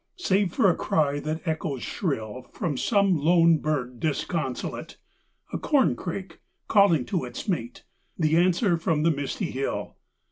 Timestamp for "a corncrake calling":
5.53-7.05